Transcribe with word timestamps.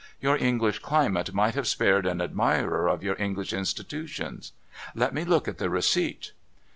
Vour 0.19 0.35
English 0.35 0.79
climate 0.79 1.31
might 1.31 1.53
have 1.53 1.67
spared 1.67 2.07
an 2.07 2.21
admirer 2.21 2.87
of 2.89 3.03
your 3.03 3.15
English 3.21 3.53
institutions. 3.53 4.51
Let 4.95 5.13
me 5.13 5.23
look 5.23 5.47
at 5.47 5.59
the 5.59 5.69
receipt.' 5.69 6.31